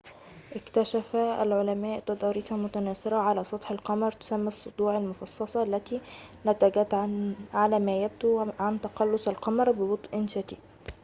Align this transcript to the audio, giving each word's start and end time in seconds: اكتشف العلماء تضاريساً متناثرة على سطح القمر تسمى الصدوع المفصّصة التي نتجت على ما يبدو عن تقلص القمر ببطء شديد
اكتشف 0.55 1.15
العلماء 1.15 1.99
تضاريساً 1.99 2.55
متناثرة 2.55 3.15
على 3.15 3.43
سطح 3.43 3.71
القمر 3.71 4.11
تسمى 4.11 4.47
الصدوع 4.47 4.97
المفصّصة 4.97 5.63
التي 5.63 6.01
نتجت 6.45 7.07
على 7.53 7.79
ما 7.79 8.03
يبدو 8.03 8.51
عن 8.59 8.81
تقلص 8.81 9.27
القمر 9.27 9.71
ببطء 9.71 10.27
شديد 10.27 10.59